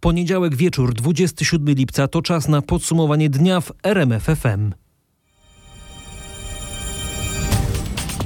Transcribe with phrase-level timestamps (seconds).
[0.00, 4.72] Poniedziałek wieczór, 27 lipca to czas na podsumowanie dnia w RMFFM.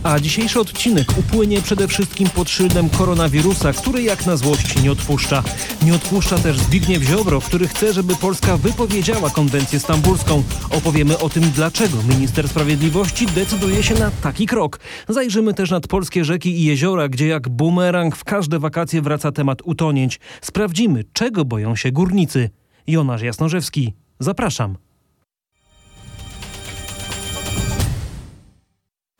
[0.04, 5.42] A dzisiejszy odcinek upłynie przede wszystkim pod szyldem koronawirusa, który jak na złość nie odpuszcza.
[5.82, 10.42] Nie odpuszcza też Zbigniew Ziobro, który chce, żeby Polska wypowiedziała konwencję stambulską.
[10.70, 14.80] Opowiemy o tym, dlaczego minister sprawiedliwości decyduje się na taki krok.
[15.08, 19.62] Zajrzymy też nad polskie rzeki i jeziora, gdzie jak bumerang w każde wakacje wraca temat
[19.64, 20.20] utonięć.
[20.40, 22.50] Sprawdzimy, czego boją się górnicy.
[22.86, 23.94] Jonasz Jasnorzewski.
[24.18, 24.83] Zapraszam.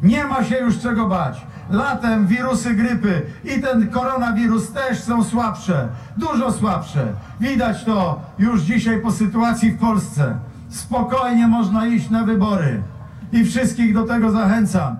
[0.05, 1.47] Nie ma się już czego bać.
[1.71, 7.13] Latem wirusy grypy i ten koronawirus też są słabsze, dużo słabsze.
[7.41, 10.39] Widać to już dzisiaj po sytuacji w Polsce.
[10.69, 12.83] Spokojnie można iść na wybory
[13.33, 14.97] i wszystkich do tego zachęcam.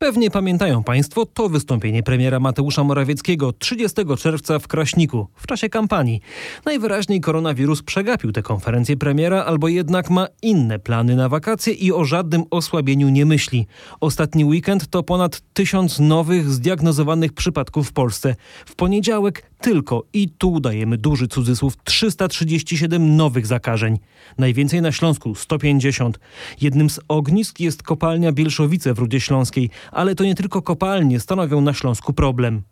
[0.00, 6.20] Pewnie pamiętają Państwo to wystąpienie premiera Mateusza Morawieckiego 30 czerwca w Kraśniku w czasie kampanii.
[6.64, 12.04] Najwyraźniej koronawirus przegapił tę konferencję premiera, albo jednak ma inne plany na wakacje i o
[12.04, 13.66] żadnym osłabieniu nie myśli.
[14.00, 18.36] Ostatni weekend to ponad tysiąc nowych zdiagnozowanych przypadków w Polsce.
[18.66, 23.98] W poniedziałek tylko i tu dajemy duży cudzysłów 337 nowych zakażeń.
[24.38, 26.18] Najwięcej na Śląsku 150.
[26.60, 31.60] Jednym z ognisk jest kopalnia Bielszowice w Rudzie Śląskiej, ale to nie tylko kopalnie stanowią
[31.60, 32.62] na Śląsku problem.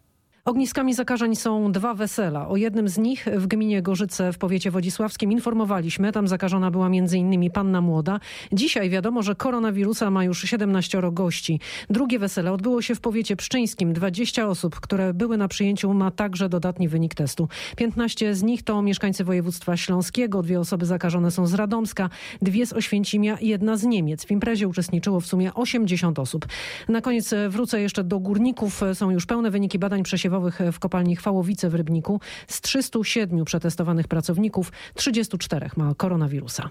[0.47, 2.49] Ogniskami zakażeń są dwa wesela.
[2.49, 6.13] O jednym z nich w gminie Gorzyce w powiecie wodzisławskim informowaliśmy.
[6.13, 7.51] Tam zakażona była m.in.
[7.51, 8.21] panna młoda.
[8.53, 11.61] Dzisiaj wiadomo, że koronawirusa ma już 17 gości.
[11.91, 13.93] Drugie wesele odbyło się w powiecie pszczyńskim.
[13.93, 17.49] 20 osób, które były na przyjęciu ma także dodatni wynik testu.
[17.77, 20.43] 15 z nich to mieszkańcy województwa śląskiego.
[20.43, 22.11] Dwie osoby zakażone są z Radomska,
[22.43, 24.27] dwie z Oświęcimia i jedna z Niemiec.
[24.27, 26.47] W imprezie uczestniczyło w sumie 80 osób.
[26.89, 28.81] Na koniec wrócę jeszcze do górników.
[28.95, 30.36] Są już pełne wyniki badań przesiewowych
[30.73, 32.21] w kopalni Chwałowice w Rybniku.
[32.49, 36.71] Z 307 przetestowanych pracowników 34 ma koronawirusa.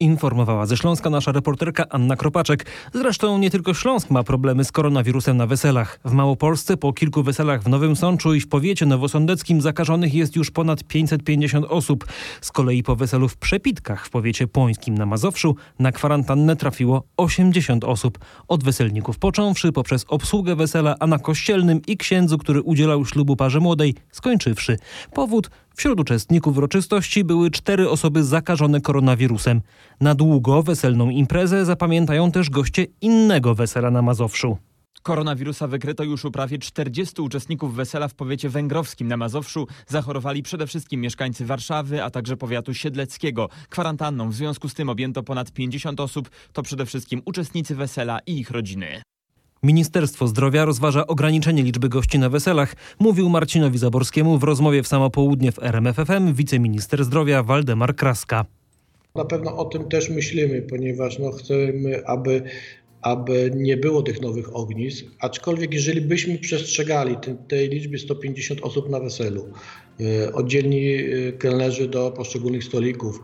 [0.00, 2.66] Informowała ze Śląska nasza reporterka Anna Kropaczek.
[2.94, 6.00] Zresztą nie tylko Śląsk ma problemy z koronawirusem na weselach.
[6.04, 10.50] W Małopolsce po kilku weselach w Nowym Sączu i w powiecie nowosądeckim zakażonych jest już
[10.50, 12.06] ponad 550 osób.
[12.40, 17.84] Z kolei po weselu w Przepitkach w powiecie pońskim na Mazowszu na kwarantannę trafiło 80
[17.84, 18.18] osób.
[18.48, 23.60] Od weselników począwszy poprzez obsługę wesela, a na kościelnym i księdzu, który udzielał ślubu parze
[23.60, 24.76] młodej, skończywszy.
[25.14, 29.60] Powód Wśród uczestników uroczystości były cztery osoby zakażone koronawirusem.
[30.00, 34.58] Na długo weselną imprezę zapamiętają też goście innego wesela na Mazowszu.
[35.02, 39.66] Koronawirusa wykryto już u prawie 40 uczestników wesela w powiecie węgrowskim na Mazowszu.
[39.86, 43.48] Zachorowali przede wszystkim mieszkańcy Warszawy, a także powiatu siedleckiego.
[43.68, 46.30] Kwarantanną w związku z tym objęto ponad 50 osób.
[46.52, 49.02] To przede wszystkim uczestnicy wesela i ich rodziny.
[49.62, 55.10] Ministerstwo Zdrowia rozważa ograniczenie liczby gości na weselach, mówił Marcinowi Zaborskiemu w rozmowie w samo
[55.10, 58.44] południe w RMFFM wiceminister zdrowia Waldemar Kraska.
[59.14, 62.42] Na pewno o tym też myślimy, ponieważ no, chcemy, aby,
[63.02, 68.90] aby nie było tych nowych ognisk, aczkolwiek jeżeli byśmy przestrzegali te, tej liczby 150 osób
[68.90, 69.52] na weselu,
[70.32, 70.98] oddzielni
[71.38, 73.22] kelnerzy do poszczególnych stolików,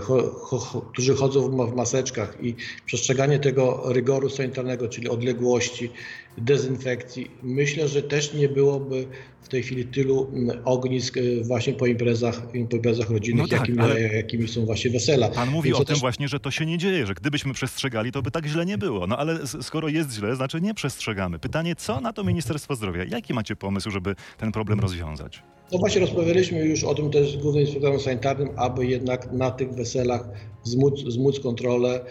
[0.00, 2.54] cho, którzy chodzą w maseczkach i
[2.86, 5.90] przestrzeganie tego rygoru sanitarnego, czyli odległości,
[6.38, 7.30] dezynfekcji.
[7.42, 9.06] Myślę, że też nie byłoby
[9.42, 10.32] w tej chwili tylu
[10.64, 14.00] ognisk właśnie po imprezach, po imprezach rodzinnych, no tak, jakimi, ale...
[14.00, 15.28] jakimi, są właśnie wesela.
[15.28, 16.00] Pan mówi Więc o tym też...
[16.00, 19.06] właśnie, że to się nie dzieje, że gdybyśmy przestrzegali, to by tak źle nie było.
[19.06, 21.38] No ale skoro jest źle, znaczy nie przestrzegamy.
[21.38, 23.04] Pytanie, co na to Ministerstwo Zdrowia?
[23.04, 25.42] Jaki macie pomysł, żeby ten problem rozwiązać?
[25.72, 29.72] No właśnie rozmawialiśmy już o tym też z Głównym Inspektorem Sanitarnym, aby jednak na tych
[29.72, 30.28] weselach
[30.62, 32.04] zmóc, zmóc kontrolę.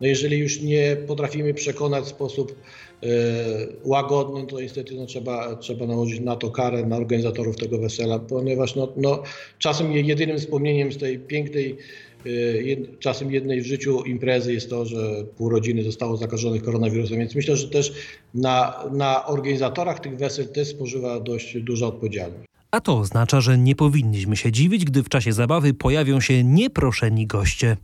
[0.00, 2.56] No jeżeli już nie potrafimy przekonać w sposób
[3.02, 3.06] e,
[3.84, 8.74] łagodny, to niestety no, trzeba, trzeba nałożyć na to karę na organizatorów tego wesela, ponieważ
[8.74, 9.22] no, no,
[9.58, 11.76] czasem jedynym wspomnieniem z tej pięknej
[12.26, 12.30] e,
[12.62, 17.34] Jed, czasem jednej w życiu imprezy jest to, że pół rodziny zostało zakażonych koronawirusem, więc
[17.34, 17.92] myślę, że też
[18.34, 22.46] na, na organizatorach tych wesel też spożywa dość duża odpowiedzialność.
[22.70, 27.26] A to oznacza, że nie powinniśmy się dziwić, gdy w czasie zabawy pojawią się nieproszeni
[27.26, 27.76] goście.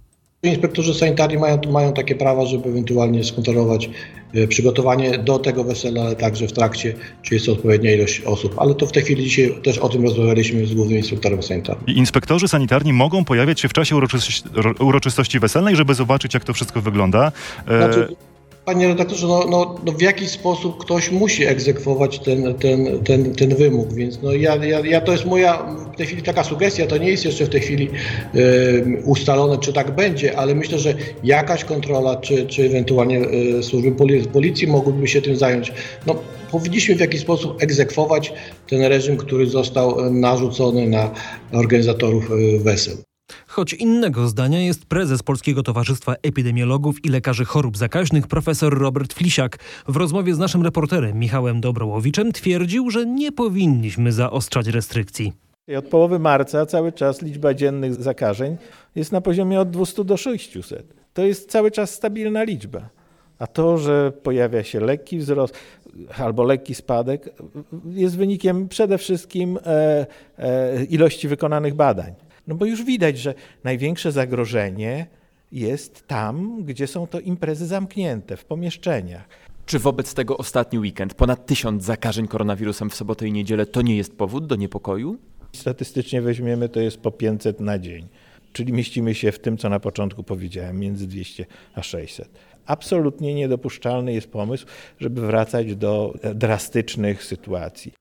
[0.44, 3.90] Inspektorzy sanitarni mają, mają takie prawa, żeby ewentualnie skontrolować
[4.34, 8.54] e, przygotowanie do tego wesela, ale także w trakcie, czy jest odpowiednia ilość osób.
[8.58, 11.86] Ale to w tej chwili dzisiaj też o tym rozmawialiśmy z głównym inspektorem sanitarnym.
[11.86, 14.44] I inspektorzy sanitarni mogą pojawiać się w czasie uroczystości,
[14.80, 17.32] uroczystości weselnej, żeby zobaczyć, jak to wszystko wygląda.
[17.68, 17.78] E...
[17.78, 18.16] Znaczy,
[18.64, 23.54] Panie redaktorze, no, no, no w jakiś sposób ktoś musi egzekwować ten, ten, ten, ten
[23.54, 26.96] wymóg, więc no ja, ja, ja to jest moja w tej chwili taka sugestia, to
[26.96, 27.90] nie jest jeszcze w tej chwili
[28.34, 30.94] y, ustalone, czy tak będzie, ale myślę, że
[31.24, 33.92] jakaś kontrola, czy, czy ewentualnie y, służby
[34.32, 35.72] policji mogłyby się tym zająć.
[36.06, 36.14] No,
[36.50, 38.32] powinniśmy w jakiś sposób egzekwować
[38.68, 41.10] ten reżim, który został narzucony na
[41.52, 42.96] organizatorów wesel.
[43.52, 49.58] Choć innego zdania jest prezes Polskiego Towarzystwa Epidemiologów i Lekarzy Chorób Zakaźnych profesor Robert Flisiak.
[49.88, 55.32] W rozmowie z naszym reporterem Michałem Dobrołowiczem twierdził, że nie powinniśmy zaostrzać restrykcji.
[55.78, 58.56] Od połowy marca cały czas liczba dziennych zakażeń
[58.94, 60.94] jest na poziomie od 200 do 600.
[61.14, 62.88] To jest cały czas stabilna liczba.
[63.38, 65.54] A to, że pojawia się lekki wzrost
[66.18, 67.28] albo lekki spadek,
[67.90, 70.06] jest wynikiem przede wszystkim e,
[70.38, 72.14] e, ilości wykonanych badań.
[72.46, 73.34] No bo już widać, że
[73.64, 75.06] największe zagrożenie
[75.52, 79.28] jest tam, gdzie są to imprezy zamknięte, w pomieszczeniach.
[79.66, 83.96] Czy wobec tego ostatni weekend, ponad tysiąc zakażeń koronawirusem w sobotę i niedzielę, to nie
[83.96, 85.18] jest powód do niepokoju?
[85.52, 88.08] Statystycznie weźmiemy, to jest po 500 na dzień.
[88.52, 92.28] Czyli mieścimy się w tym, co na początku powiedziałem, między 200 a 600.
[92.66, 94.66] Absolutnie niedopuszczalny jest pomysł,
[95.00, 97.92] żeby wracać do drastycznych sytuacji.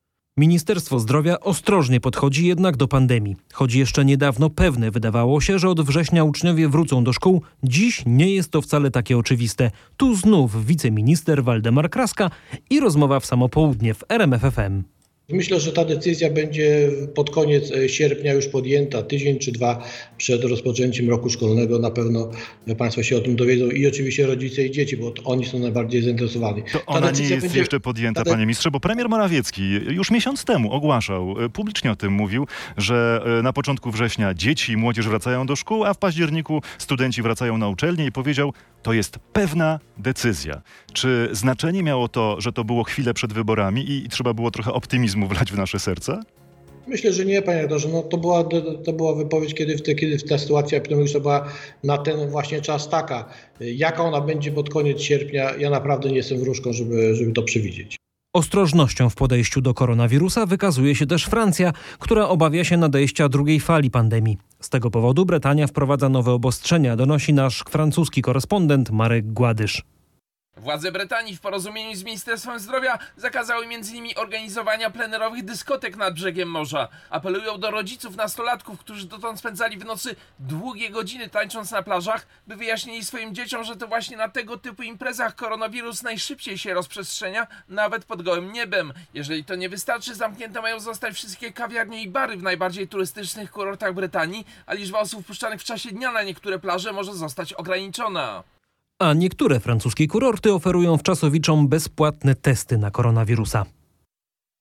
[0.41, 3.35] Ministerstwo Zdrowia ostrożnie podchodzi jednak do pandemii.
[3.53, 8.35] Choć jeszcze niedawno pewne wydawało się, że od września uczniowie wrócą do szkół, dziś nie
[8.35, 9.71] jest to wcale takie oczywiste.
[9.97, 12.29] Tu znów wiceminister Waldemar Kraska
[12.69, 14.83] i rozmowa w samo południe w RMFFM.
[15.31, 19.83] Myślę, że ta decyzja będzie pod koniec e, sierpnia już podjęta, tydzień czy dwa
[20.17, 21.79] przed rozpoczęciem roku szkolnego.
[21.79, 22.31] Na pewno
[22.77, 26.63] Państwo się o tym dowiedzą i oczywiście rodzice i dzieci, bo oni są najbardziej zainteresowani.
[26.73, 27.59] To ona nie jest będzie...
[27.59, 32.13] jeszcze podjęta, panie ministrze, bo premier Morawiecki już miesiąc temu ogłaszał, e, publicznie o tym
[32.13, 36.61] mówił, że e, na początku września dzieci i młodzież wracają do szkół, a w październiku
[36.77, 38.53] studenci wracają na uczelnię i powiedział,
[38.83, 40.61] to jest pewna decyzja.
[40.93, 44.73] Czy znaczenie miało to, że to było chwilę przed wyborami i, i trzeba było trochę
[44.73, 46.23] optymizmu wlać w nasze serca?
[46.87, 47.89] Myślę, że nie, panie redaktorze.
[47.89, 48.43] No, to, była,
[48.85, 51.47] to była wypowiedź, kiedy, w te, kiedy ta sytuacja epidemiologiczna była
[51.83, 53.25] na ten właśnie czas taka.
[53.59, 57.97] Jaka ona będzie pod koniec sierpnia, ja naprawdę nie jestem wróżką, żeby, żeby to przewidzieć.
[58.33, 63.91] Ostrożnością w podejściu do koronawirusa wykazuje się też Francja, która obawia się nadejścia drugiej fali
[63.91, 64.37] pandemii.
[64.61, 69.83] Z tego powodu Brytania wprowadza nowe obostrzenia, donosi nasz francuski korespondent Marek Gładysz.
[70.57, 74.07] Władze Brytanii w porozumieniu z Ministerstwem Zdrowia zakazały m.in.
[74.15, 76.87] organizowania plenerowych dyskotek nad brzegiem morza.
[77.09, 82.55] Apelują do rodziców nastolatków, którzy dotąd spędzali w nocy długie godziny tańcząc na plażach, by
[82.55, 88.05] wyjaśnili swoim dzieciom, że to właśnie na tego typu imprezach koronawirus najszybciej się rozprzestrzenia, nawet
[88.05, 88.93] pod gołym niebem.
[89.13, 93.93] Jeżeli to nie wystarczy, zamknięte mają zostać wszystkie kawiarnie i bary w najbardziej turystycznych kurortach
[93.93, 98.43] Brytanii, a liczba osób wpuszczanych w czasie dnia na niektóre plaże może zostać ograniczona.
[99.01, 103.65] A niektóre francuskie kurorty oferują wczasowiczom bezpłatne testy na koronawirusa.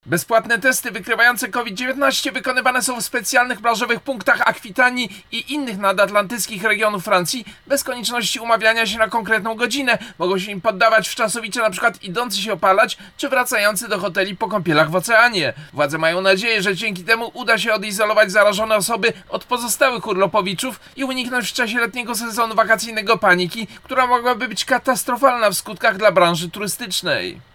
[0.06, 7.04] Bezpłatne testy wykrywające COVID-19 wykonywane są w specjalnych plażowych punktach Akwitanii i innych nadatlantyckich regionów
[7.04, 9.98] Francji bez konieczności umawiania się na konkretną godzinę.
[10.18, 14.48] Mogą się im poddawać wczasowicze na przykład idący się opalać czy wracający do hoteli po
[14.48, 15.52] kąpielach w oceanie.
[15.72, 21.04] Władze mają nadzieję, że dzięki temu uda się odizolować zarażone osoby od pozostałych urlopowiczów i
[21.04, 26.50] uniknąć w czasie letniego sezonu wakacyjnego paniki, która mogłaby być katastrofalna w skutkach dla branży
[26.50, 27.49] turystycznej.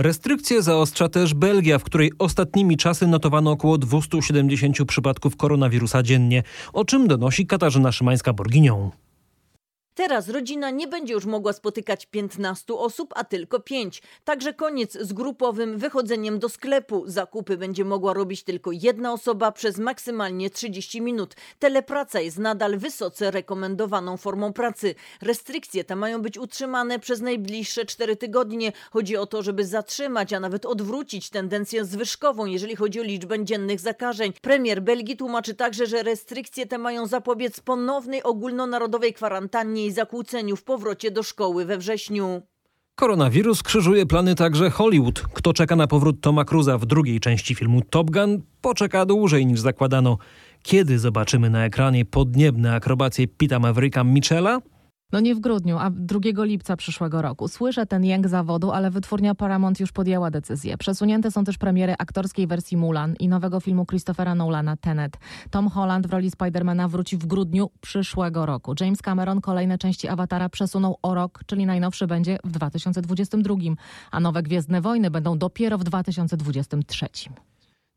[0.00, 6.42] Restrykcje zaostrza też Belgia, w której ostatnimi czasy notowano około 270 przypadków koronawirusa dziennie,
[6.72, 8.90] o czym donosi Katarzyna Szymańska-Borginią.
[9.98, 14.02] Teraz rodzina nie będzie już mogła spotykać 15 osób, a tylko 5.
[14.24, 17.02] Także koniec z grupowym wychodzeniem do sklepu.
[17.06, 21.34] Zakupy będzie mogła robić tylko jedna osoba przez maksymalnie 30 minut.
[21.58, 24.94] Telepraca jest nadal wysoce rekomendowaną formą pracy.
[25.22, 28.72] Restrykcje te mają być utrzymane przez najbliższe 4 tygodnie.
[28.90, 33.80] Chodzi o to, żeby zatrzymać, a nawet odwrócić tendencję zwyżkową, jeżeli chodzi o liczbę dziennych
[33.80, 34.32] zakażeń.
[34.42, 41.10] Premier Belgii tłumaczy także, że restrykcje te mają zapobiec ponownej ogólnonarodowej kwarantannie zakłóceniu w powrocie
[41.10, 42.42] do szkoły we wrześniu.
[42.94, 45.20] Koronawirus krzyżuje plany także Hollywood.
[45.20, 49.60] Kto czeka na powrót Toma Cruza w drugiej części filmu Top Gun, poczeka dłużej niż
[49.60, 50.18] zakładano.
[50.62, 54.60] Kiedy zobaczymy na ekranie podniebne akrobacje Pita Mavericka Michela?
[55.12, 57.48] No nie w grudniu, a 2 lipca przyszłego roku.
[57.48, 60.78] Słyszę ten jęk zawodu, ale wytwórnia Paramount już podjęła decyzję.
[60.78, 65.18] Przesunięte są też premiery aktorskiej wersji Mulan i nowego filmu Christophera Nolana Tenet.
[65.50, 68.74] Tom Holland w roli Spidermana wróci w grudniu przyszłego roku.
[68.80, 73.54] James Cameron kolejne części Awatara przesunął o rok, czyli najnowszy będzie w 2022,
[74.10, 77.06] a nowe Gwiezdne Wojny będą dopiero w 2023.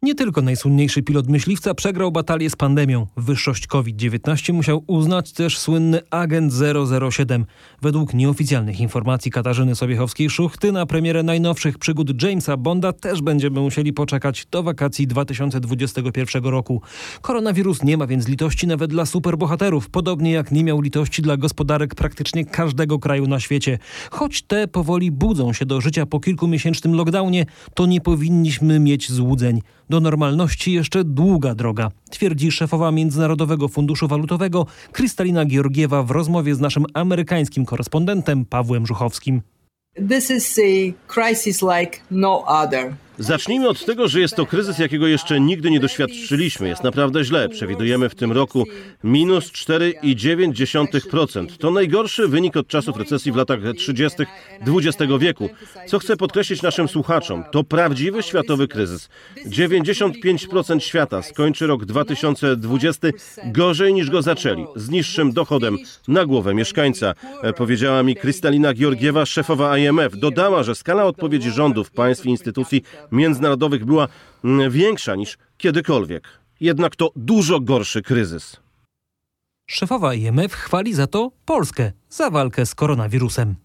[0.04, 3.08] Nie tylko najsłynniejszy pilot myśliwca przegrał batalię z pandemią.
[3.18, 6.54] Wyższość COVID-19 musiał uznać też słynny agent
[7.12, 7.46] 007.
[7.82, 14.46] Według nieoficjalnych informacji Katarzyny Sobiechowskiej-Szuchty na premierę najnowszych przygód Jamesa Bonda też będziemy musieli poczekać
[14.52, 16.82] do wakacji 2021 roku.
[17.22, 21.96] Koronawirus nie ma więc litości nawet dla superbohaterów, podobnie jak nie miał litości dla gospodarek
[21.96, 23.80] praktycznie każdego kraju na świecie.
[24.12, 29.62] Choć te powoli budzą się do życia po kilkumiesięcznym lockdownie, to nie powinniśmy mieć złudzeń.
[29.92, 36.60] Do normalności jeszcze długa droga, twierdzi szefowa Międzynarodowego Funduszu Walutowego Krystalina Georgiewa w rozmowie z
[36.60, 39.42] naszym amerykańskim korespondentem Pawłem Żuchowskim.
[40.10, 42.94] This is a crisis like no other.
[43.22, 46.68] Zacznijmy od tego, że jest to kryzys, jakiego jeszcze nigdy nie doświadczyliśmy.
[46.68, 47.50] Jest naprawdę źle.
[47.50, 48.66] Przewidujemy w tym roku
[49.04, 51.58] minus 4,9%.
[51.58, 54.18] To najgorszy wynik od czasów recesji w latach 30.
[54.68, 55.50] XX wieku.
[55.88, 59.10] Co chcę podkreślić naszym słuchaczom, to prawdziwy światowy kryzys.
[59.46, 63.08] 95% świata skończy rok 2020
[63.46, 67.14] gorzej niż go zaczęli, z niższym dochodem na głowę mieszkańca,
[67.58, 70.18] powiedziała mi Krystalina Georgiewa, szefowa IMF.
[70.18, 74.08] Dodała, że skala odpowiedzi rządów, państw i instytucji międzynarodowych była
[74.44, 76.28] mm, większa niż kiedykolwiek.
[76.60, 78.58] Jednak to dużo gorszy kryzys.
[79.66, 83.56] Szefowa IMF chwali za to Polskę za walkę z koronawirusem.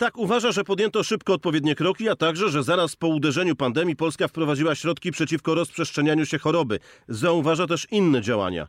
[0.00, 4.28] Tak uważa, że podjęto szybko odpowiednie kroki, a także, że zaraz po uderzeniu pandemii Polska
[4.28, 6.78] wprowadziła środki przeciwko rozprzestrzenianiu się choroby.
[7.08, 8.66] Zauważa też inne działania.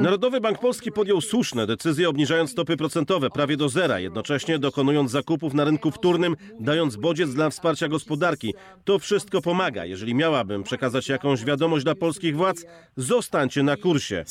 [0.00, 5.54] Narodowy Bank Polski podjął słuszne decyzje, obniżając stopy procentowe prawie do zera, jednocześnie dokonując zakupów
[5.54, 8.54] na rynku wtórnym, dając bodziec dla wsparcia gospodarki.
[8.84, 9.84] To wszystko pomaga.
[9.84, 12.64] Jeżeli miałabym przekazać jakąś wiadomość dla polskich władz,
[12.96, 14.24] zostańcie na kursie.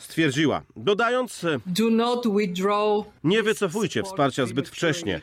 [0.00, 0.62] Stwierdziła.
[0.76, 1.46] Dodając,
[3.24, 5.20] nie wycofujcie wsparcia zbyt wcześnie.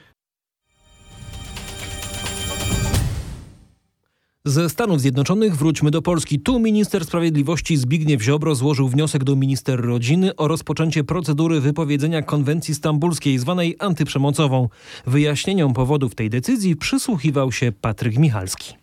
[4.46, 6.40] Ze Stanów Zjednoczonych wróćmy do Polski.
[6.40, 12.76] Tu minister sprawiedliwości Zbigniew Ziobro złożył wniosek do minister rodziny o rozpoczęcie procedury wypowiedzenia konwencji
[12.76, 14.70] stambulskiej zwanej antyprzemocową.
[15.06, 18.74] Wyjaśnieniom powodów tej decyzji przysłuchiwał się Patryk Michalski.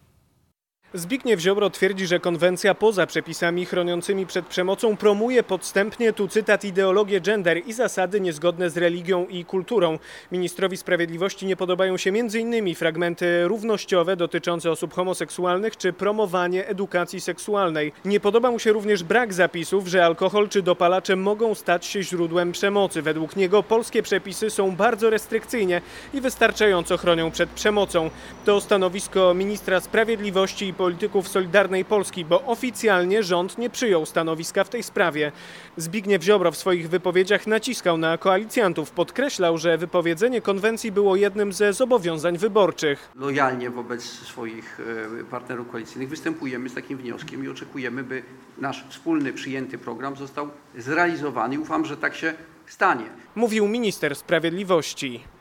[0.97, 7.21] Zbigniew Ziobro twierdzi, że konwencja poza przepisami chroniącymi przed przemocą promuje podstępnie, tu cytat, ideologię
[7.21, 9.99] gender i zasady niezgodne z religią i kulturą.
[10.33, 12.75] Ministrowi Sprawiedliwości nie podobają się m.in.
[12.75, 17.93] fragmenty równościowe dotyczące osób homoseksualnych czy promowanie edukacji seksualnej.
[18.05, 22.53] Nie podoba mu się również brak zapisów, że alkohol czy dopalacze mogą stać się źródłem
[22.53, 23.03] przemocy.
[23.03, 25.81] Według niego polskie przepisy są bardzo restrykcyjnie
[26.15, 28.11] i wystarczająco chronią przed przemocą.
[28.45, 34.69] To stanowisko ministra Sprawiedliwości i polityków Solidarnej Polski, bo oficjalnie rząd nie przyjął stanowiska w
[34.69, 35.33] tej sprawie.
[35.77, 38.91] Zbigniew Ziobro w swoich wypowiedziach naciskał na koalicjantów.
[38.91, 43.11] Podkreślał, że wypowiedzenie konwencji było jednym ze zobowiązań wyborczych.
[43.15, 44.81] Lojalnie wobec swoich
[45.21, 48.23] e, partnerów koalicyjnych występujemy z takim wnioskiem i oczekujemy, by
[48.59, 51.61] nasz wspólny przyjęty program został zrealizowany.
[51.61, 52.35] Ufam, że tak się
[52.67, 53.05] stanie.
[53.35, 55.36] Mówił minister sprawiedliwości.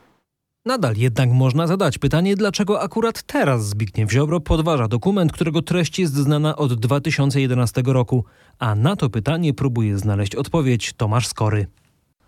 [0.66, 6.14] Nadal jednak można zadać pytanie, dlaczego akurat teraz Zbigniew Ziobro podważa dokument, którego treść jest
[6.14, 8.24] znana od 2011 roku.
[8.58, 11.66] A na to pytanie próbuje znaleźć odpowiedź Tomasz Skory.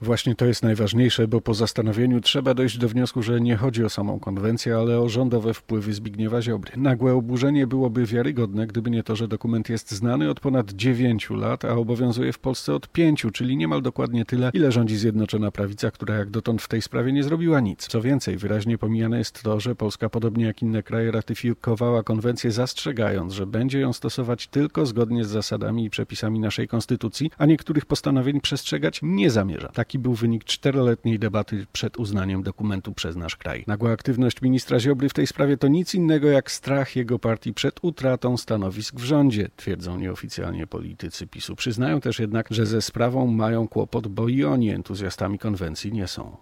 [0.00, 3.88] Właśnie to jest najważniejsze, bo po zastanowieniu trzeba dojść do wniosku, że nie chodzi o
[3.88, 6.72] samą konwencję, ale o rządowe wpływy Zbigniewa Ziobry.
[6.76, 11.64] Nagłe oburzenie byłoby wiarygodne, gdyby nie to, że dokument jest znany od ponad 9 lat,
[11.64, 16.14] a obowiązuje w Polsce od 5, czyli niemal dokładnie tyle, ile rządzi Zjednoczona Prawica, która
[16.14, 17.86] jak dotąd w tej sprawie nie zrobiła nic.
[17.86, 23.32] Co więcej, wyraźnie pomijane jest to, że Polska, podobnie jak inne kraje, ratyfikowała konwencję zastrzegając,
[23.32, 28.40] że będzie ją stosować tylko zgodnie z zasadami i przepisami naszej konstytucji, a niektórych postanowień
[28.40, 29.68] przestrzegać nie zamierza.
[29.68, 33.64] Tak Taki był wynik czteroletniej debaty przed uznaniem dokumentu przez nasz kraj.
[33.66, 37.78] Nagła aktywność ministra Ziobry w tej sprawie to nic innego jak strach jego partii przed
[37.82, 41.56] utratą stanowisk w rządzie, twierdzą nieoficjalnie politycy PiSu.
[41.56, 46.36] Przyznają też jednak, że ze sprawą mają kłopot, bo i oni entuzjastami konwencji nie są.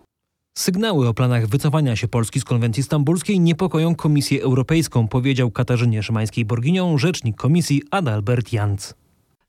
[0.58, 6.98] Sygnały o planach wycofania się Polski z konwencji stambulskiej niepokoją Komisję Europejską, powiedział Katarzynie Szymańskiej-Borginią
[6.98, 8.94] rzecznik komisji Adalbert Janc.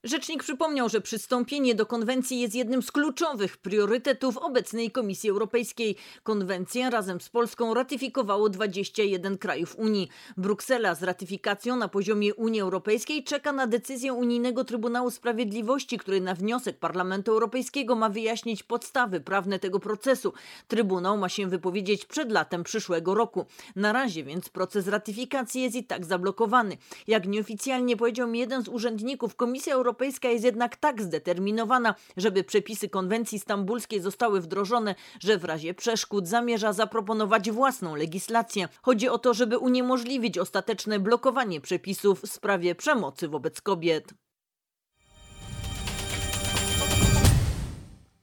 [0.04, 5.96] Rzecznik przypomniał, że przystąpienie do konwencji jest jednym z kluczowych priorytetów obecnej Komisji Europejskiej.
[6.22, 10.08] Konwencję razem z Polską ratyfikowało 21 krajów Unii.
[10.36, 16.34] Bruksela z ratyfikacją na poziomie Unii Europejskiej czeka na decyzję Unijnego Trybunału Sprawiedliwości, który na
[16.34, 20.32] wniosek Parlamentu Europejskiego ma wyjaśnić podstawy prawne tego procesu.
[20.68, 23.46] Trybunał ma się wypowiedzieć przed latem przyszłego roku.
[23.76, 26.76] Na razie więc proces ratyfikacji jest i tak zablokowany.
[27.06, 32.44] Jak nieoficjalnie powiedział mi jeden z urzędników Komisji Europejskiej, Europejska jest jednak tak zdeterminowana, żeby
[32.44, 38.68] przepisy konwencji stambulskiej zostały wdrożone, że w razie przeszkód zamierza zaproponować własną legislację.
[38.82, 44.14] Chodzi o to, żeby uniemożliwić ostateczne blokowanie przepisów w sprawie przemocy wobec kobiet.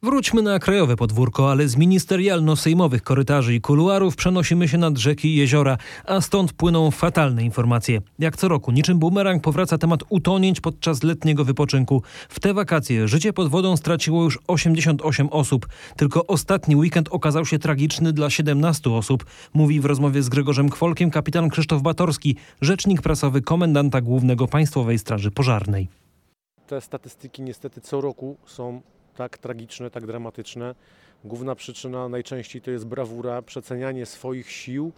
[0.06, 5.36] Wróćmy na krajowe podwórko, ale z ministerialno-sejmowych korytarzy i kuluarów przenosimy się nad rzeki i
[5.36, 8.02] jeziora, a stąd płyną fatalne informacje.
[8.20, 12.04] Jak co roku, niczym bumerang powraca temat utonięć podczas letniego wypoczynku.
[12.30, 15.68] W te wakacje życie pod wodą straciło już 88 osób.
[15.98, 21.12] Tylko ostatni weekend okazał się tragiczny dla 17 osób, mówi w rozmowie z Gregorzem Kwolkiem
[21.12, 25.88] kapitan Krzysztof Batorski, rzecznik prasowy komendanta głównego Państwowej Straży Pożarnej.
[26.68, 28.82] Te statystyki niestety co roku są
[29.16, 30.76] tak tragiczne, tak dramatyczne.
[31.24, 34.92] Główna przyczyna najczęściej to jest brawura, przecenianie swoich sił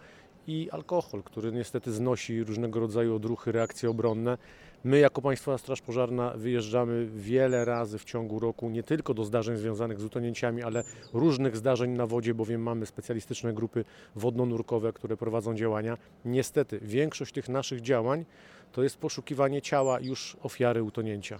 [0.46, 4.38] i alkohol, który niestety znosi różnego rodzaju odruchy, reakcje obronne.
[4.84, 9.56] My jako Państwowa Straż Pożarna wyjeżdżamy wiele razy w ciągu roku, nie tylko do zdarzeń
[9.56, 13.84] związanych z utonięciami, ale różnych zdarzeń na wodzie, bowiem mamy specjalistyczne grupy
[14.16, 15.98] wodno-nurkowe, które prowadzą działania.
[16.24, 18.24] Niestety większość tych naszych działań
[18.72, 21.38] to jest poszukiwanie ciała już ofiary utonięcia.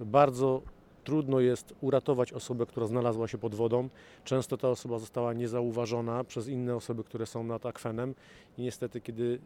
[0.00, 0.62] Bardzo
[1.08, 3.88] trudno jest uratować osobę, która znalazła się pod wodą.
[4.24, 8.14] Często ta osoba została niezauważona przez inne osoby, które są nad akwenem
[8.58, 9.38] i niestety, kiedy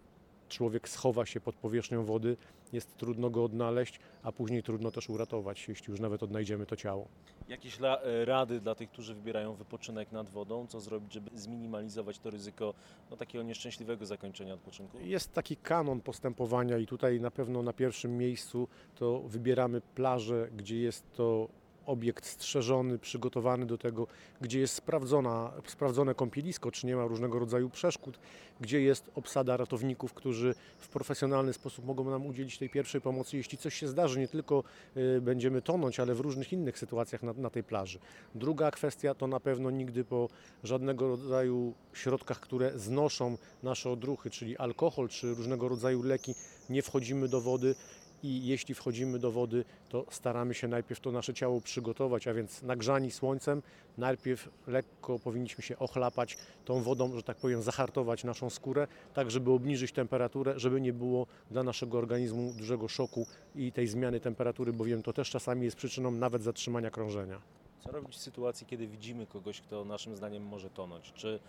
[0.53, 2.37] człowiek schowa się pod powierzchnią wody,
[2.73, 7.09] jest trudno go odnaleźć, a później trudno też uratować, jeśli już nawet odnajdziemy to ciało.
[7.49, 10.67] Jakieś e, rady dla tych, którzy wybierają wypoczynek nad wodą?
[10.67, 12.75] Co zrobić, żeby zminimalizować to ryzyko
[13.11, 14.99] no, takiego nieszczęśliwego zakończenia odpoczynku?
[15.01, 20.79] Jest taki kanon postępowania i tutaj na pewno na pierwszym miejscu to wybieramy plażę, gdzie
[20.79, 21.49] jest to
[21.87, 24.07] obiekt strzeżony, przygotowany do tego,
[24.41, 28.19] gdzie jest sprawdzona, sprawdzone kąpielisko, czy nie ma różnego rodzaju przeszkód,
[28.61, 33.59] gdzie jest obsada ratowników, którzy w profesjonalny sposób mogą nam udzielić tej pierwszej pomocy, jeśli
[33.59, 34.65] coś się zdarzy, nie tylko
[34.97, 37.99] y, będziemy tonąć, ale w różnych innych sytuacjach na, na tej plaży.
[38.35, 40.29] Druga kwestia to na pewno nigdy po
[40.65, 46.35] żadnego rodzaju środkach, które znoszą nasze odruchy, czyli alkohol czy różnego rodzaju leki,
[46.71, 47.75] nie wchodzimy do wody
[48.23, 52.63] i jeśli wchodzimy do wody, to staramy się najpierw to nasze ciało przygotować, a więc
[52.63, 53.63] nagrzani słońcem,
[53.99, 59.51] najpierw lekko powinniśmy się ochlapać tą wodą, że tak powiem, zahartować naszą skórę, tak żeby
[59.51, 65.03] obniżyć temperaturę, żeby nie było dla naszego organizmu dużego szoku i tej zmiany temperatury, bowiem
[65.03, 67.41] to też czasami jest przyczyną nawet zatrzymania krążenia.
[67.81, 71.13] Co robić w sytuacji, kiedy widzimy kogoś, kto naszym zdaniem może tonąć?
[71.13, 71.41] Czy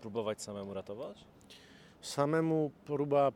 [0.00, 1.24] próbować samemu ratować?
[2.04, 3.32] Samemu próba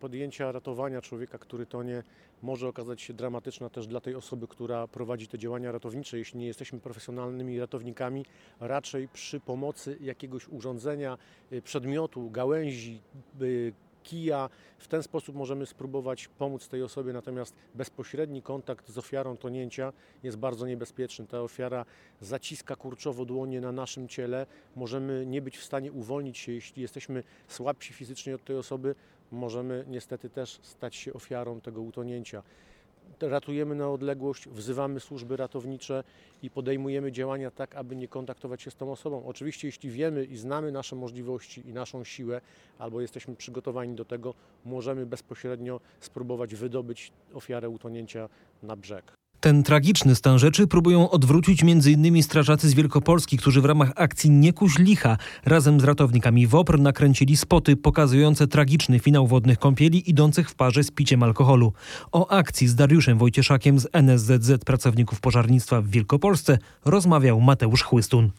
[0.00, 2.02] podjęcia ratowania człowieka, który tonie,
[2.42, 6.18] może okazać się dramatyczna też dla tej osoby, która prowadzi te działania ratownicze.
[6.18, 8.24] Jeśli nie jesteśmy profesjonalnymi ratownikami,
[8.60, 11.18] raczej przy pomocy jakiegoś urządzenia,
[11.52, 13.00] y, przedmiotu, gałęzi,
[13.42, 14.48] y, kija.
[14.78, 20.36] W ten sposób możemy spróbować pomóc tej osobie, natomiast bezpośredni kontakt z ofiarą tonięcia jest
[20.36, 21.26] bardzo niebezpieczny.
[21.26, 21.84] Ta ofiara
[22.20, 24.46] zaciska kurczowo dłonie na naszym ciele.
[24.76, 28.94] Możemy nie być w stanie uwolnić się, jeśli jesteśmy słabsi fizycznie od tej osoby.
[29.32, 32.42] Możemy niestety też stać się ofiarą tego utonięcia
[33.28, 36.04] ratujemy na odległość, wzywamy służby ratownicze
[36.42, 39.26] i podejmujemy działania tak, aby nie kontaktować się z tą osobą.
[39.26, 42.40] Oczywiście, jeśli wiemy i znamy nasze możliwości i naszą siłę,
[42.78, 48.28] albo jesteśmy przygotowani do tego, możemy bezpośrednio spróbować wydobyć ofiarę utonięcia
[48.62, 49.19] na brzeg.
[49.40, 52.22] Ten tragiczny stan rzeczy próbują odwrócić m.in.
[52.22, 57.36] strażacy z Wielkopolski, którzy w ramach akcji Nie kuś licha razem z ratownikami WOPR nakręcili
[57.36, 61.72] spoty pokazujące tragiczny finał wodnych kąpieli idących w parze z piciem alkoholu.
[62.12, 68.30] O akcji z Dariuszem Wojcieszakiem z NSZZ Pracowników Pożarnictwa w Wielkopolsce rozmawiał Mateusz Chłystun.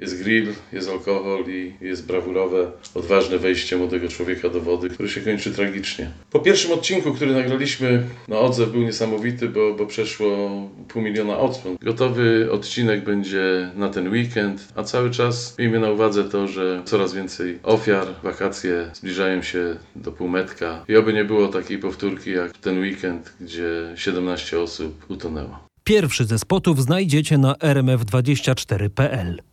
[0.00, 5.20] Jest grill, jest alkohol i jest brawurowe, odważne wejście młodego człowieka do wody, które się
[5.20, 6.10] kończy tragicznie.
[6.30, 10.50] Po pierwszym odcinku, który nagraliśmy, no odzew był niesamowity, bo, bo przeszło
[10.88, 11.76] pół miliona odsłon.
[11.82, 17.14] Gotowy odcinek będzie na ten weekend, a cały czas miejmy na uwadze to, że coraz
[17.14, 22.78] więcej ofiar, wakacje zbliżają się do półmetka i oby nie było takiej powtórki jak ten
[22.78, 25.58] weekend, gdzie 17 osób utonęło.
[25.84, 29.49] Pierwszy ze spotów znajdziecie na rmf24.pl.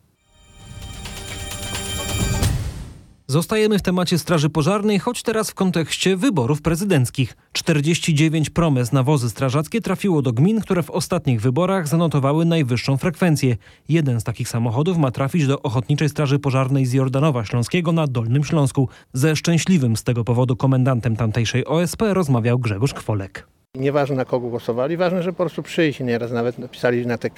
[3.29, 7.37] Zostajemy w temacie Straży Pożarnej, choć teraz w kontekście wyborów prezydenckich.
[7.53, 13.57] 49 promes na wozy strażackie trafiło do gmin, które w ostatnich wyborach zanotowały najwyższą frekwencję.
[13.89, 18.43] Jeden z takich samochodów ma trafić do Ochotniczej Straży Pożarnej z Jordanowa Śląskiego na Dolnym
[18.43, 18.89] Śląsku.
[19.13, 23.47] Ze szczęśliwym z tego powodu komendantem tamtejszej OSP rozmawiał Grzegorz Kwolek.
[23.75, 25.99] Nieważne na kogo głosowali, ważne, że po prostu przyjść.
[25.99, 27.33] Nieraz nawet napisali na tych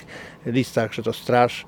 [0.46, 1.66] listach, że to straż,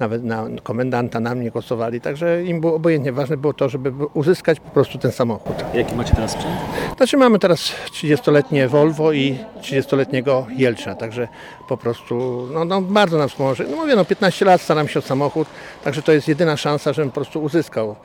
[0.00, 3.12] nawet na komendanta na mnie głosowali, także im było obojętnie.
[3.12, 5.56] Ważne było to, żeby uzyskać po prostu ten samochód.
[5.74, 6.54] Jaki macie teraz sprzęt?
[6.96, 11.28] Znaczy mamy teraz 30-letnie Volvo i 30-letniego Jelcza, także
[11.68, 13.64] po prostu no, no bardzo nam wspomoże.
[13.70, 15.48] No mówię, no 15 lat staram się o samochód,
[15.84, 17.96] także to jest jedyna szansa, żebym po prostu uzyskał.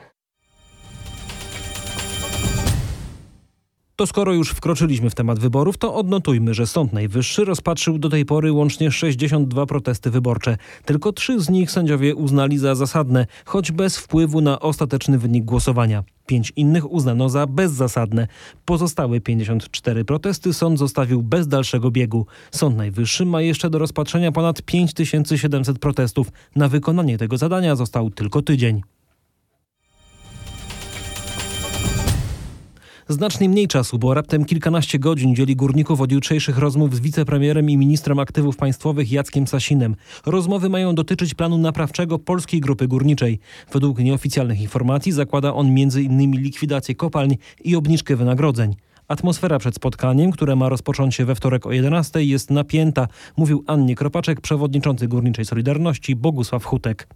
[4.00, 8.24] To skoro już wkroczyliśmy w temat wyborów, to odnotujmy, że Sąd Najwyższy rozpatrzył do tej
[8.24, 10.56] pory łącznie 62 protesty wyborcze.
[10.84, 16.04] Tylko trzy z nich sędziowie uznali za zasadne, choć bez wpływu na ostateczny wynik głosowania.
[16.26, 18.28] Pięć innych uznano za bezzasadne.
[18.64, 22.26] Pozostałe 54 protesty sąd zostawił bez dalszego biegu.
[22.50, 26.28] Sąd Najwyższy ma jeszcze do rozpatrzenia ponad 5700 protestów.
[26.56, 28.80] Na wykonanie tego zadania został tylko tydzień.
[33.10, 37.76] Znacznie mniej czasu, bo raptem kilkanaście godzin dzieli górników od jutrzejszych rozmów z wicepremierem i
[37.76, 39.96] ministrem aktywów państwowych Jackiem Sasinem.
[40.26, 43.38] Rozmowy mają dotyczyć planu naprawczego Polskiej Grupy Górniczej.
[43.72, 46.32] Według nieoficjalnych informacji zakłada on m.in.
[46.32, 48.74] likwidację kopalń i obniżkę wynagrodzeń.
[49.08, 53.94] Atmosfera przed spotkaniem, które ma rozpocząć się we wtorek o 11 jest napięta, mówił Annie
[53.94, 57.08] Kropaczek, przewodniczący Górniczej Solidarności Bogusław Hutek.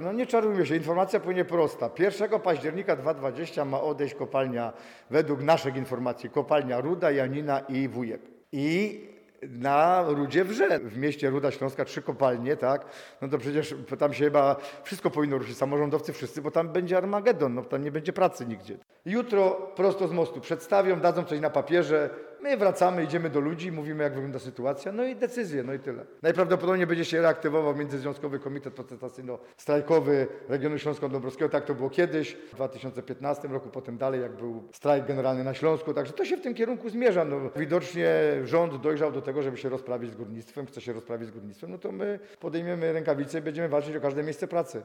[0.00, 1.90] No nie czarujmy się, informacja płynie prosta.
[1.98, 4.72] 1 października 2020 ma odejść kopalnia,
[5.10, 8.20] według naszych informacji, kopalnia Ruda, Janina i Wujek.
[8.52, 9.00] I
[9.42, 12.86] na Rudzie Wrze, w mieście Ruda Śląska, trzy kopalnie, tak?
[13.20, 17.54] No to przecież tam się chyba wszystko powinno ruszyć, samorządowcy wszyscy, bo tam będzie Armagedon,
[17.54, 18.78] no tam nie będzie pracy nigdzie.
[19.04, 22.10] Jutro prosto z mostu przedstawią, dadzą coś na papierze,
[22.42, 26.04] my wracamy, idziemy do ludzi, mówimy jak wygląda sytuacja, no i decyzje, no i tyle.
[26.22, 33.48] Najprawdopodobniej będzie się reaktywował Międzyzwiązkowy Komitet Protestacyjno-Strajkowy Regionu Śląsko-Dąbrowskiego, tak to było kiedyś, w 2015
[33.48, 36.90] roku, potem dalej, jak był strajk generalny na Śląsku, także to się w tym kierunku
[36.90, 37.24] zmierza.
[37.24, 38.10] No, widocznie
[38.44, 41.78] rząd dojrzał do tego, żeby się rozprawić z górnictwem, chce się rozprawić z górnictwem, no
[41.78, 44.82] to my podejmiemy rękawice i będziemy walczyć o każde miejsce pracy.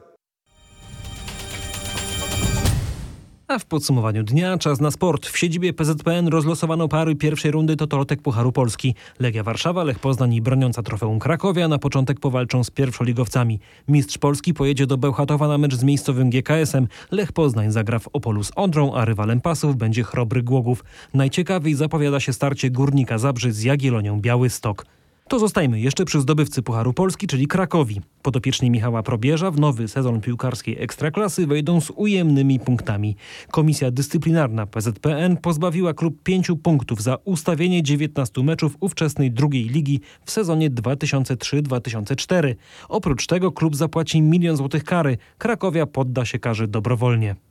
[3.48, 5.26] A w podsumowaniu dnia czas na sport.
[5.26, 8.94] W siedzibie PZPN rozlosowano pary pierwszej rundy Totolotek Pucharu Polski.
[9.18, 13.60] Legia Warszawa, Lech Poznań i broniąca trofeum Krakowia na początek powalczą z pierwszoligowcami.
[13.88, 16.88] Mistrz Polski pojedzie do Bełchatowa na mecz z miejscowym GKS-em.
[17.10, 20.84] Lech Poznań zagra w Opolu z Odrą, a rywalem pasów będzie Chrobry Głogów.
[21.14, 24.86] Najciekawiej zapowiada się starcie Górnika Zabrzy z Jagiellonią Białystok.
[25.28, 28.00] To zostajmy jeszcze przy zdobywcy Pucharu Polski, czyli Krakowi.
[28.22, 33.16] Podopieczni Michała Probierza w nowy sezon piłkarskiej Ekstraklasy wejdą z ujemnymi punktami.
[33.50, 40.30] Komisja dyscyplinarna PZPN pozbawiła klub pięciu punktów za ustawienie 19 meczów ówczesnej drugiej ligi w
[40.30, 42.54] sezonie 2003-2004.
[42.88, 45.18] Oprócz tego klub zapłaci milion złotych kary.
[45.38, 47.45] Krakowia podda się karze dobrowolnie.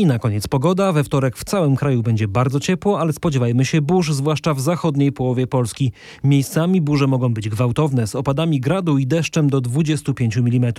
[0.00, 0.92] I na koniec pogoda.
[0.92, 5.12] We wtorek w całym kraju będzie bardzo ciepło, ale spodziewajmy się burz, zwłaszcza w zachodniej
[5.12, 5.92] połowie Polski.
[6.24, 10.72] Miejscami burze mogą być gwałtowne, z opadami gradu i deszczem do 25 mm.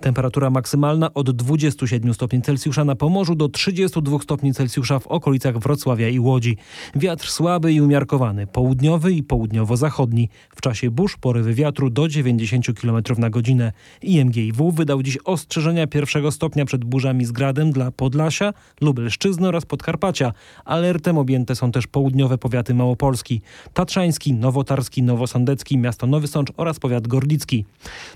[0.00, 6.08] Temperatura maksymalna od 27 stopni Celsjusza na Pomorzu do 32 stopni Celsjusza w okolicach Wrocławia
[6.08, 6.56] i Łodzi.
[6.94, 10.28] Wiatr słaby i umiarkowany, południowy i południowo-zachodni.
[10.56, 13.72] W czasie burz porywy wiatru do 90 km na godzinę.
[14.02, 20.32] IMGIW wydał dziś ostrzeżenia pierwszego stopnia przed burzami z gradem dla Podlasia, Lubelszczyzny oraz Podkarpacia.
[20.64, 23.40] Alertem objęte są też południowe powiaty Małopolski,
[23.74, 27.64] Tatrzański, Nowotarski, Nowosądecki, miasto Nowy Sącz oraz powiat Gorlicki.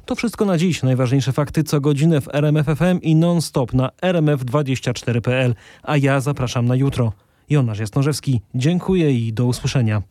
[0.07, 0.83] To wszystko na dziś.
[0.83, 5.55] Najważniejsze fakty co godzinę w RMF FM i non-stop na rmf24.pl.
[5.83, 7.13] A ja zapraszam na jutro.
[7.51, 10.03] Jonasz Jasnorzewski, dziękuję i do usłyszenia.